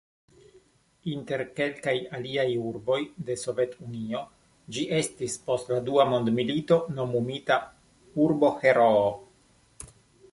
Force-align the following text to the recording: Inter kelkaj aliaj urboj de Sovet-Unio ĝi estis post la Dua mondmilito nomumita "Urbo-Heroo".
Inter 1.09 1.41
kelkaj 1.57 1.91
aliaj 2.19 2.45
urboj 2.69 2.97
de 3.27 3.35
Sovet-Unio 3.41 4.21
ĝi 4.77 4.85
estis 5.01 5.35
post 5.51 5.69
la 5.75 5.77
Dua 5.91 6.07
mondmilito 6.15 6.79
nomumita 7.01 7.59
"Urbo-Heroo". 8.25 9.07